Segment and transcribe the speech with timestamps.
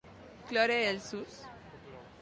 [0.51, 1.39] Cloure els ulls.